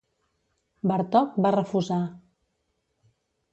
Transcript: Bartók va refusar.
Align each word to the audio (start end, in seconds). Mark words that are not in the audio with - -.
Bartók 0.91 1.37
va 1.47 1.53
refusar. 1.57 2.01